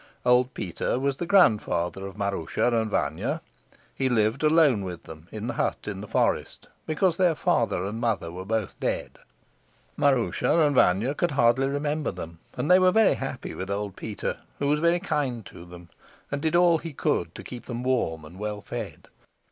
[0.25, 3.39] Old Peter was the grandfather of Maroosia and Vanya.
[3.93, 7.99] He lived alone with them in the hut in the forest, because their father and
[8.01, 9.19] mother were both dead.
[9.95, 14.39] Maroosia and Vanya could hardly remember them, and they were very happy with old Peter,
[14.57, 15.87] who was very kind to them
[16.31, 19.07] and did all he could to keep them warm and well fed.